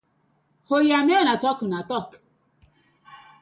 Oya 0.77 1.01
mek 1.09 1.19
una 1.25 1.35
talk 1.43 1.61
una 1.67 1.83
talk. 1.93 2.19